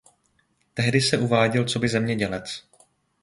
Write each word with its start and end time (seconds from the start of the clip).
Tehdy 0.73 1.01
se 1.01 1.17
uváděl 1.17 1.65
coby 1.65 1.87
zemědělec. 1.89 2.63